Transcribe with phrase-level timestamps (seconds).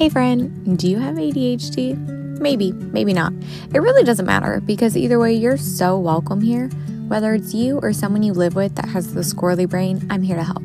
[0.00, 1.94] Hey, friend, do you have ADHD?
[2.40, 3.34] Maybe, maybe not.
[3.74, 6.68] It really doesn't matter because either way, you're so welcome here.
[7.08, 10.36] Whether it's you or someone you live with that has the squirrely brain, I'm here
[10.36, 10.62] to help.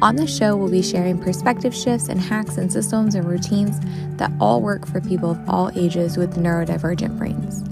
[0.00, 3.78] On the show, we'll be sharing perspective shifts and hacks and systems and routines
[4.16, 7.62] that all work for people of all ages with neurodivergent brains.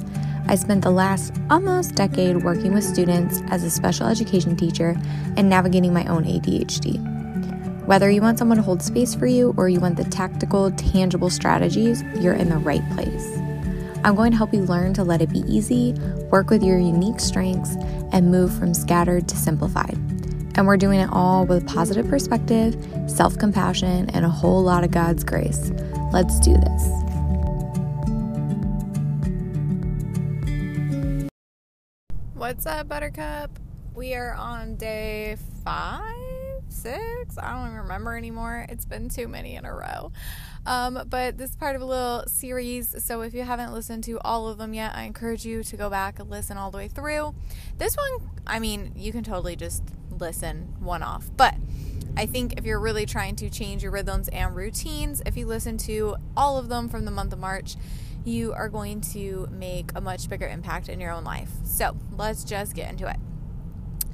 [0.49, 4.95] I spent the last almost decade working with students as a special education teacher
[5.39, 7.14] and navigating my own ADHD.
[7.87, 11.29] Whether you want someone to hold space for you or you want the tactical, tangible
[11.29, 13.39] strategies, you're in the right place.
[14.05, 15.93] I'm going to help you learn to let it be easy,
[16.31, 17.77] work with your unique strengths,
[18.11, 19.99] and move from scattered to simplified.
[20.57, 22.75] And we're doing it all with positive perspective,
[23.07, 25.71] self compassion, and a whole lot of God's grace.
[26.11, 26.89] Let's do this.
[32.33, 33.51] What's up, Buttercup?
[33.95, 36.44] We are on day five
[36.75, 37.39] six.
[37.39, 38.67] I don't even remember anymore.
[38.69, 40.13] It's been too many in a row.
[40.67, 43.05] Um, but this is part of a little series.
[43.05, 45.91] So if you haven't listened to all of them yet, I encourage you to go
[45.91, 47.35] back and listen all the way through.
[47.79, 51.31] This one, I mean, you can totally just listen one off.
[51.37, 51.55] But
[52.17, 55.77] I think if you're really trying to change your rhythms and routines, if you listen
[55.79, 57.77] to all of them from the month of March,
[58.25, 61.51] you are going to make a much bigger impact in your own life.
[61.65, 63.17] So let's just get into it.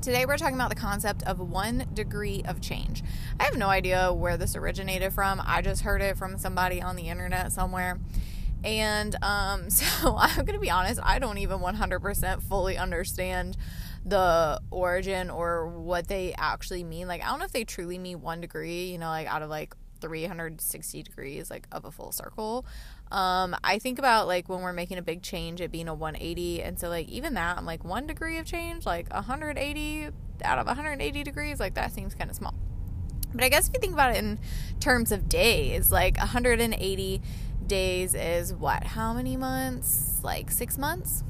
[0.02, 3.02] Today, we're talking about the concept of one degree of change.
[3.38, 5.42] I have no idea where this originated from.
[5.44, 7.98] I just heard it from somebody on the internet somewhere.
[8.64, 13.58] And um, so I'm going to be honest, I don't even 100% fully understand
[14.02, 17.06] the origin or what they actually mean.
[17.06, 19.50] Like, I don't know if they truly mean one degree, you know, like out of
[19.50, 22.64] like 360 degrees, like of a full circle.
[23.10, 26.62] Um, I think about like when we're making a big change, it being a 180,
[26.62, 30.08] and so like even that, I'm like one degree of change, like 180
[30.44, 32.54] out of 180 degrees, like that seems kind of small.
[33.34, 34.38] But I guess if you think about it in
[34.80, 37.22] terms of days, like 180
[37.66, 38.84] days is what?
[38.84, 40.20] How many months?
[40.22, 41.24] Like six months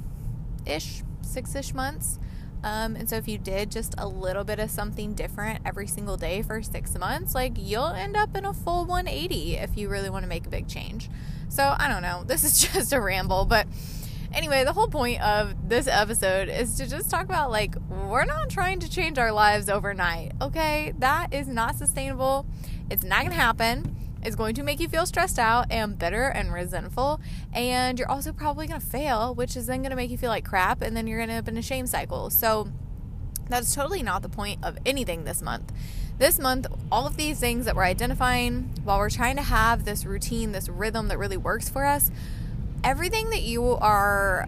[0.67, 2.19] ish, six ish months.
[2.63, 6.17] Um, and so if you did just a little bit of something different every single
[6.17, 10.11] day for six months, like you'll end up in a full 180 if you really
[10.11, 11.09] want to make a big change.
[11.51, 12.25] So I don't know.
[12.25, 13.67] This is just a ramble, but
[14.33, 18.49] anyway, the whole point of this episode is to just talk about like we're not
[18.49, 20.33] trying to change our lives overnight.
[20.41, 20.95] Okay?
[20.99, 22.47] That is not sustainable.
[22.89, 23.97] It's not to happen.
[24.23, 27.21] It's going to make you feel stressed out and bitter and resentful.
[27.53, 30.83] And you're also probably to fail, which is then to make you feel like crap.
[30.83, 32.31] And then you're to end up in a shame cycle.
[32.31, 32.71] So
[33.49, 35.73] that's totally not the point of anything this month.
[36.21, 40.05] This month, all of these things that we're identifying while we're trying to have this
[40.05, 42.11] routine, this rhythm that really works for us,
[42.85, 44.47] everything that you are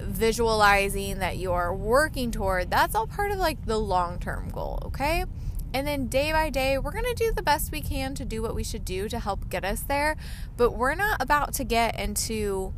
[0.00, 4.80] visualizing, that you are working toward, that's all part of like the long term goal,
[4.86, 5.24] okay?
[5.72, 8.42] And then day by day, we're going to do the best we can to do
[8.42, 10.16] what we should do to help get us there.
[10.56, 12.74] But we're not about to get into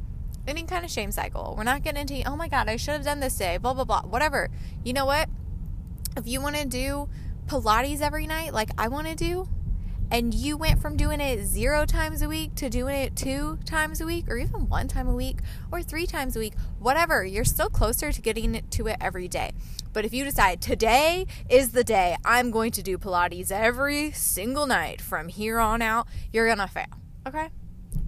[0.47, 1.55] any kind of shame cycle.
[1.57, 3.85] We're not getting into, oh my God, I should have done this day, blah, blah,
[3.85, 4.51] blah, whatever.
[4.85, 5.31] You know what?
[6.19, 7.09] If you want to do
[7.47, 9.49] Pilates every night, like I want to do,
[10.11, 14.01] and you went from doing it zero times a week to doing it two times
[14.01, 15.39] a week, or even one time a week,
[15.73, 19.53] or three times a week, whatever, you're still closer to getting to it every day.
[19.93, 24.67] But if you decide today is the day I'm going to do Pilates every single
[24.67, 26.87] night from here on out, you're going to fail.
[27.27, 27.49] Okay?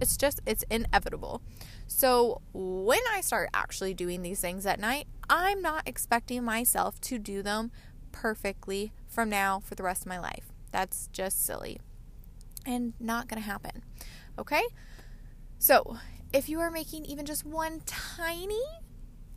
[0.01, 1.41] It's just, it's inevitable.
[1.87, 7.17] So when I start actually doing these things at night, I'm not expecting myself to
[7.17, 7.71] do them
[8.11, 10.53] perfectly from now for the rest of my life.
[10.71, 11.79] That's just silly
[12.67, 13.81] and not going to happen.
[14.37, 14.61] Okay?
[15.57, 15.97] So,
[16.31, 18.61] if you are making even just one tiny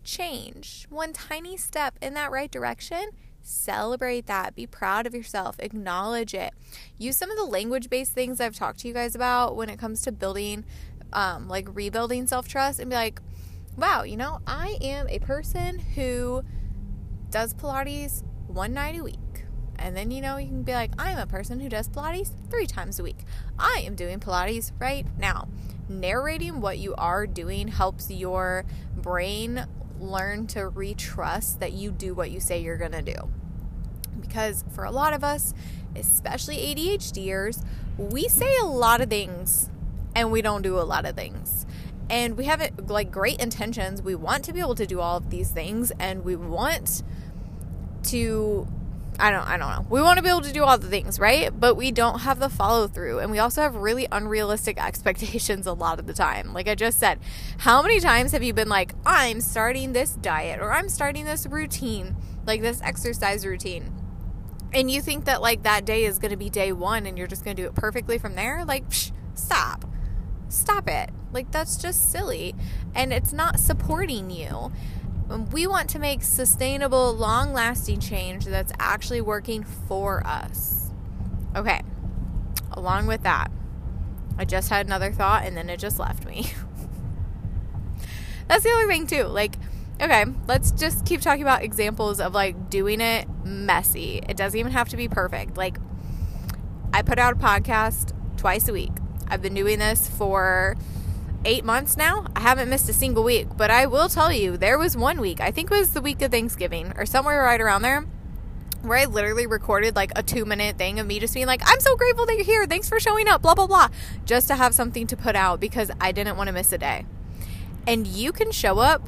[0.04, 3.08] change, one tiny step in that right direction,
[3.40, 4.54] celebrate that.
[4.54, 5.56] Be proud of yourself.
[5.58, 6.52] Acknowledge it.
[6.98, 9.78] Use some of the language based things I've talked to you guys about when it
[9.78, 10.66] comes to building,
[11.14, 13.22] um, like rebuilding self trust, and be like,
[13.78, 16.42] wow, you know, I am a person who
[17.30, 19.16] does Pilates one night a week.
[19.80, 22.66] And then, you know, you can be like, I'm a person who does Pilates three
[22.66, 23.24] times a week.
[23.58, 25.48] I am doing Pilates right now.
[25.88, 29.64] Narrating what you are doing helps your brain
[29.98, 33.30] learn to retrust that you do what you say you're going to do.
[34.20, 35.54] Because for a lot of us,
[35.96, 37.64] especially ADHDers,
[37.96, 39.70] we say a lot of things
[40.14, 41.66] and we don't do a lot of things.
[42.10, 44.02] And we have like great intentions.
[44.02, 47.02] We want to be able to do all of these things and we want
[48.04, 48.66] to
[49.20, 49.86] I don't I don't know.
[49.90, 51.50] We want to be able to do all the things, right?
[51.58, 55.72] But we don't have the follow through and we also have really unrealistic expectations a
[55.72, 56.52] lot of the time.
[56.52, 57.18] Like I just said,
[57.58, 61.46] how many times have you been like, "I'm starting this diet or I'm starting this
[61.46, 63.92] routine, like this exercise routine."
[64.72, 67.26] And you think that like that day is going to be day 1 and you're
[67.26, 68.64] just going to do it perfectly from there?
[68.64, 69.84] Like, psh, stop.
[70.48, 71.10] Stop it.
[71.32, 72.54] Like, that's just silly.
[72.94, 74.72] And it's not supporting you.
[75.30, 80.90] Um, we want to make sustainable, long lasting change that's actually working for us.
[81.54, 81.82] Okay.
[82.72, 83.50] Along with that,
[84.36, 86.52] I just had another thought and then it just left me.
[88.48, 89.24] that's the other thing, too.
[89.24, 89.54] Like,
[90.00, 94.20] okay, let's just keep talking about examples of like doing it messy.
[94.28, 95.56] It doesn't even have to be perfect.
[95.56, 95.78] Like,
[96.92, 98.92] I put out a podcast twice a week.
[99.28, 100.76] I've been doing this for
[101.44, 102.26] eight months now.
[102.36, 105.40] I haven't missed a single week, but I will tell you, there was one week,
[105.40, 108.06] I think it was the week of Thanksgiving or somewhere right around there,
[108.82, 111.80] where I literally recorded like a two minute thing of me just being like, I'm
[111.80, 112.66] so grateful that you're here.
[112.66, 113.88] Thanks for showing up, blah, blah, blah,
[114.24, 117.06] just to have something to put out because I didn't want to miss a day.
[117.86, 119.02] And you can show up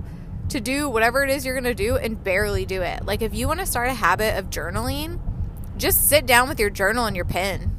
[0.49, 3.05] to do whatever it is you're going to do and barely do it.
[3.05, 5.20] Like if you want to start a habit of journaling,
[5.76, 7.76] just sit down with your journal and your pen,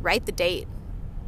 [0.00, 0.66] write the date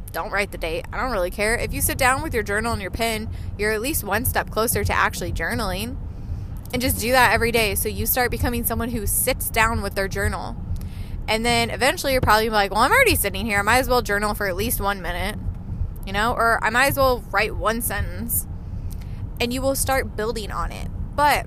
[0.09, 0.85] don't write the date.
[0.91, 1.55] I don't really care.
[1.55, 4.49] If you sit down with your journal and your pen, you're at least one step
[4.49, 5.97] closer to actually journaling.
[6.71, 7.75] And just do that every day.
[7.75, 10.55] So you start becoming someone who sits down with their journal.
[11.27, 13.59] And then eventually you're probably like, well, I'm already sitting here.
[13.59, 15.37] I might as well journal for at least one minute,
[16.05, 18.47] you know, or I might as well write one sentence.
[19.39, 20.89] And you will start building on it.
[21.15, 21.45] But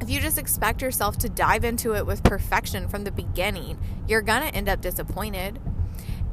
[0.00, 3.78] if you just expect yourself to dive into it with perfection from the beginning,
[4.08, 5.60] you're going to end up disappointed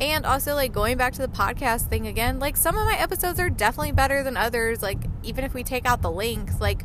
[0.01, 3.39] and also, like, going back to the podcast thing again, like, some of my episodes
[3.39, 4.81] are definitely better than others.
[4.81, 6.83] Like, even if we take out the links, like,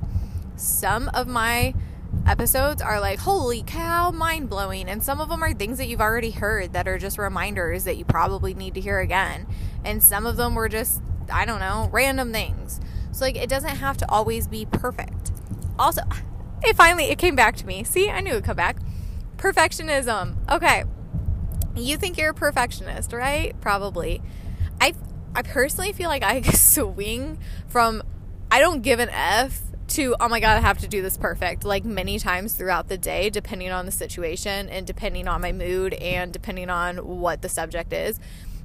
[0.56, 1.74] some of my
[2.26, 4.88] episodes are like, holy cow, mind blowing.
[4.88, 7.96] And some of them are things that you've already heard that are just reminders that
[7.96, 9.46] you probably need to hear again.
[9.84, 11.00] And some of them were just,
[11.32, 12.80] I don't know, random things.
[13.12, 15.30] So, like, it doesn't have to always be perfect.
[15.78, 16.02] Also,
[16.64, 17.84] it finally, it came back to me.
[17.84, 18.78] See, I knew it would come back.
[19.36, 20.36] Perfectionism.
[20.50, 20.84] Okay
[21.76, 23.58] you think you're a perfectionist, right?
[23.60, 24.22] Probably.
[24.80, 24.94] I
[25.34, 28.02] I personally feel like I swing from
[28.50, 31.64] I don't give an F to oh my god, I have to do this perfect
[31.64, 35.94] like many times throughout the day depending on the situation and depending on my mood
[35.94, 38.18] and depending on what the subject is.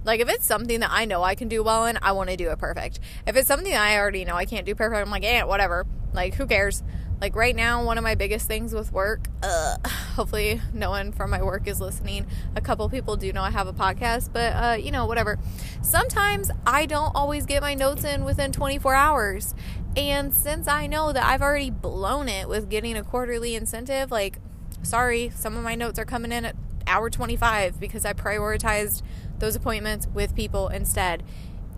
[0.05, 2.37] Like if it's something that I know I can do well in, I want to
[2.37, 2.99] do it perfect.
[3.27, 6.35] If it's something I already know I can't do perfect, I'm like, "Yeah, whatever." Like
[6.35, 6.83] who cares?
[7.21, 9.75] Like right now, one of my biggest things with work, uh,
[10.15, 12.25] hopefully no one from my work is listening.
[12.55, 15.37] A couple people do know I have a podcast, but uh, you know, whatever.
[15.81, 19.53] Sometimes I don't always get my notes in within 24 hours.
[19.97, 24.39] And since I know that I've already blown it with getting a quarterly incentive, like,
[24.81, 26.55] sorry, some of my notes are coming in at
[26.87, 29.01] hour 25 because I prioritized
[29.39, 31.23] those appointments with people instead.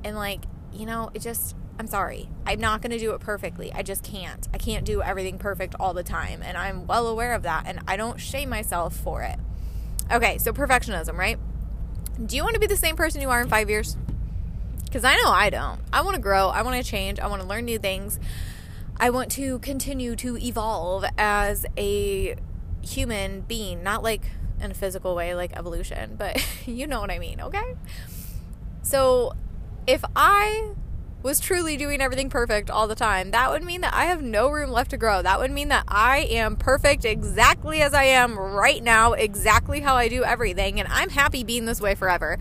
[0.04, 0.44] And like,
[0.74, 2.30] you know, it just I'm sorry.
[2.46, 3.74] I'm not going to do it perfectly.
[3.74, 4.48] I just can't.
[4.54, 6.44] I can't do everything perfect all the time.
[6.44, 7.64] And I'm well aware of that.
[7.66, 9.40] And I don't shame myself for it.
[10.12, 11.40] Okay, so perfectionism, right?
[12.24, 13.98] Do you want to be the same person you are in five years?
[14.84, 15.82] Because I know I don't.
[15.92, 16.50] I want to grow.
[16.50, 17.20] I want to change.
[17.20, 18.20] I want to learn new things.
[18.98, 22.36] I want to continue to evolve as a
[22.84, 24.30] human being, not like
[24.62, 27.76] in a physical way, like evolution, but you know what I mean, okay?
[28.84, 29.34] So
[29.88, 30.76] if I
[31.24, 34.50] was truly doing everything perfect all the time, that would mean that I have no
[34.50, 35.22] room left to grow.
[35.22, 39.96] That would mean that I am perfect exactly as I am right now, exactly how
[39.96, 42.38] I do everything, and I'm happy being this way forever.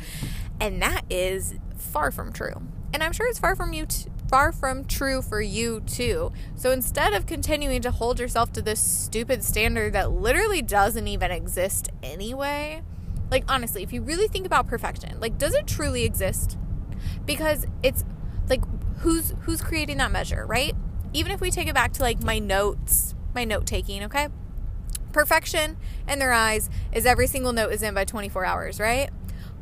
[0.61, 2.63] And that is far from true.
[2.93, 6.31] And I'm sure it's far from you t- far from true for you too.
[6.55, 11.31] So instead of continuing to hold yourself to this stupid standard that literally doesn't even
[11.31, 12.83] exist anyway,
[13.31, 16.57] like honestly, if you really think about perfection, like does it truly exist?
[17.27, 18.05] Because it's
[18.51, 18.63] like
[18.99, 20.75] who's who's creating that measure, right?
[21.13, 24.29] Even if we take it back to like my notes, my note taking, okay?
[25.13, 25.77] Perfection
[26.07, 29.11] in their eyes is every single note is in by 24 hours, right?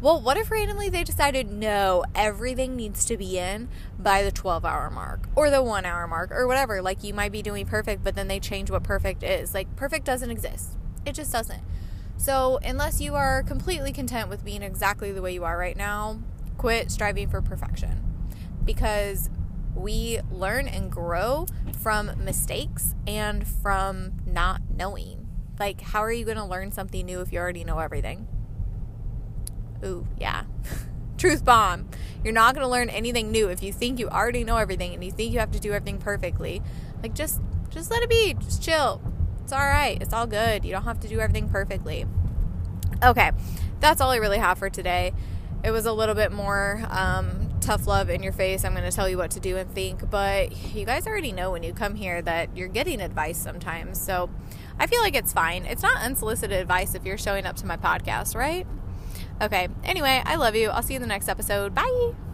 [0.00, 3.68] Well, what if randomly they decided no, everything needs to be in
[3.98, 6.82] by the 12 hour mark or the 1 hour mark or whatever?
[6.82, 9.54] Like you might be doing perfect, but then they change what perfect is.
[9.54, 10.76] Like perfect doesn't exist.
[11.04, 11.62] It just doesn't.
[12.16, 16.18] So, unless you are completely content with being exactly the way you are right now,
[16.56, 18.07] quit striving for perfection
[18.68, 19.30] because
[19.74, 21.46] we learn and grow
[21.80, 25.26] from mistakes and from not knowing.
[25.58, 28.28] Like, how are you going to learn something new if you already know everything?
[29.82, 30.44] Ooh, yeah.
[31.16, 31.88] Truth bomb.
[32.22, 35.02] You're not going to learn anything new if you think you already know everything and
[35.02, 36.60] you think you have to do everything perfectly.
[37.02, 38.34] Like just just let it be.
[38.34, 39.00] Just chill.
[39.42, 39.96] It's all right.
[40.02, 40.64] It's all good.
[40.64, 42.04] You don't have to do everything perfectly.
[43.02, 43.32] Okay.
[43.80, 45.12] That's all I really have for today.
[45.64, 48.64] It was a little bit more um, tough love in your face.
[48.64, 50.08] I'm going to tell you what to do and think.
[50.10, 54.00] But you guys already know when you come here that you're getting advice sometimes.
[54.00, 54.30] So
[54.78, 55.64] I feel like it's fine.
[55.64, 58.66] It's not unsolicited advice if you're showing up to my podcast, right?
[59.40, 59.68] Okay.
[59.84, 60.70] Anyway, I love you.
[60.70, 61.74] I'll see you in the next episode.
[61.74, 62.18] Bye.